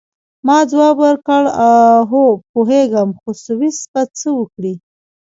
[0.47, 1.43] ما ځواب ورکړ:
[2.09, 4.73] هو، پوهیږم، خو سویس به څه وکړي؟